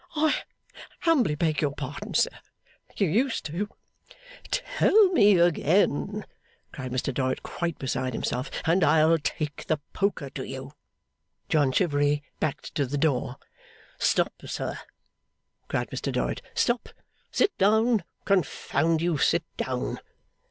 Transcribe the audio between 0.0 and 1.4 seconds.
'I humbly